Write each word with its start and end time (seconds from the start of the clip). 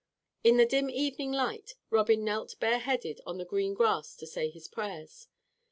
In 0.43 0.57
the 0.57 0.65
dim 0.65 0.89
evening 0.89 1.31
light 1.31 1.75
Robin 1.91 2.23
knelt 2.23 2.55
bareheaded 2.59 3.21
on 3.23 3.37
the 3.37 3.45
green 3.45 3.75
grass 3.75 4.15
to 4.15 4.25
say 4.25 4.49
his 4.49 4.67
prayers. 4.67 5.27